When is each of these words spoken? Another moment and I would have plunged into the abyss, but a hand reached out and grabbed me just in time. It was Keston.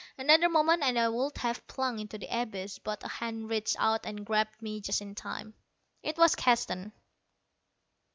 Another 0.17 0.49
moment 0.49 0.81
and 0.81 0.97
I 0.97 1.09
would 1.09 1.37
have 1.37 1.67
plunged 1.67 2.01
into 2.01 2.17
the 2.17 2.25
abyss, 2.41 2.79
but 2.79 3.03
a 3.03 3.07
hand 3.07 3.49
reached 3.51 3.75
out 3.77 4.03
and 4.03 4.25
grabbed 4.25 4.59
me 4.59 4.81
just 4.81 4.99
in 4.99 5.13
time. 5.13 5.53
It 6.01 6.17
was 6.17 6.33
Keston. 6.33 6.91